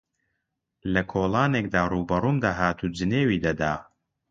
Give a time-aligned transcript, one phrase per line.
[0.93, 3.73] لە کۆڵانێکدا ڕووبەڕووم دەهات و جنێوی دەدا